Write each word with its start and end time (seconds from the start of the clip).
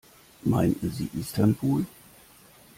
Meinten 0.43 0.89
Sie 0.89 1.11
Istanbul? 1.13 1.85